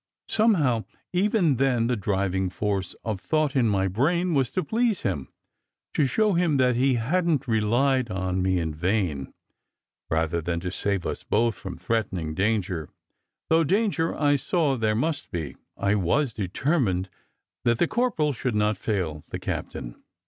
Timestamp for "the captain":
19.29-20.01